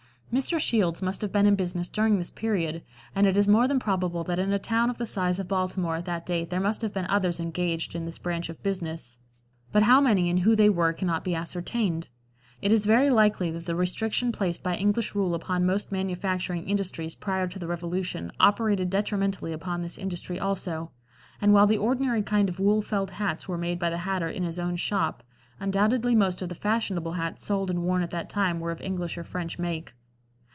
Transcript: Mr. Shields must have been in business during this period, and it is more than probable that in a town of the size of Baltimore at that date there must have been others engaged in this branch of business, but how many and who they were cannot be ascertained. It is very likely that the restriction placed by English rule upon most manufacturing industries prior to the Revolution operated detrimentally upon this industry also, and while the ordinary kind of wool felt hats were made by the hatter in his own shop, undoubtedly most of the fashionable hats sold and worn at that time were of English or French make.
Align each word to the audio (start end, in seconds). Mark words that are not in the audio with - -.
Mr. 0.31 0.57
Shields 0.57 1.01
must 1.01 1.21
have 1.21 1.31
been 1.33 1.45
in 1.45 1.55
business 1.57 1.89
during 1.89 2.17
this 2.17 2.31
period, 2.31 2.81
and 3.13 3.27
it 3.27 3.35
is 3.35 3.49
more 3.49 3.67
than 3.67 3.79
probable 3.81 4.23
that 4.23 4.39
in 4.39 4.53
a 4.53 4.57
town 4.57 4.89
of 4.89 4.97
the 4.97 5.05
size 5.05 5.39
of 5.39 5.47
Baltimore 5.49 5.97
at 5.97 6.05
that 6.05 6.25
date 6.25 6.49
there 6.49 6.61
must 6.61 6.81
have 6.81 6.93
been 6.93 7.05
others 7.09 7.41
engaged 7.41 7.93
in 7.95 8.05
this 8.05 8.17
branch 8.17 8.47
of 8.47 8.63
business, 8.63 9.17
but 9.73 9.83
how 9.83 9.99
many 9.99 10.29
and 10.29 10.39
who 10.39 10.55
they 10.55 10.69
were 10.69 10.93
cannot 10.93 11.25
be 11.25 11.35
ascertained. 11.35 12.07
It 12.61 12.71
is 12.71 12.85
very 12.85 13.09
likely 13.09 13.51
that 13.51 13.65
the 13.65 13.75
restriction 13.75 14.31
placed 14.31 14.63
by 14.63 14.77
English 14.77 15.13
rule 15.13 15.35
upon 15.35 15.65
most 15.65 15.91
manufacturing 15.91 16.63
industries 16.65 17.17
prior 17.17 17.49
to 17.49 17.59
the 17.59 17.67
Revolution 17.67 18.31
operated 18.39 18.89
detrimentally 18.89 19.51
upon 19.51 19.81
this 19.81 19.97
industry 19.97 20.39
also, 20.39 20.91
and 21.41 21.53
while 21.53 21.67
the 21.67 21.77
ordinary 21.77 22.21
kind 22.21 22.47
of 22.47 22.57
wool 22.57 22.81
felt 22.81 23.09
hats 23.09 23.49
were 23.49 23.57
made 23.57 23.79
by 23.79 23.89
the 23.89 23.97
hatter 23.97 24.29
in 24.29 24.43
his 24.43 24.59
own 24.59 24.77
shop, 24.77 25.23
undoubtedly 25.59 26.15
most 26.15 26.41
of 26.41 26.47
the 26.47 26.55
fashionable 26.55 27.11
hats 27.11 27.43
sold 27.43 27.69
and 27.69 27.83
worn 27.83 28.01
at 28.01 28.11
that 28.11 28.29
time 28.29 28.61
were 28.61 28.71
of 28.71 28.79
English 28.79 29.17
or 29.17 29.25
French 29.25 29.59
make. 29.59 29.93